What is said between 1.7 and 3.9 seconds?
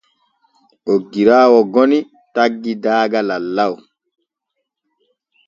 goni taggi daaga lallaw.